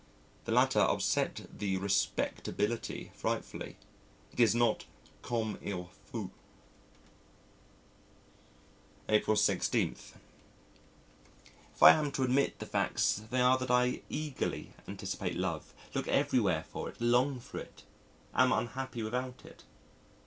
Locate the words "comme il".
5.21-5.91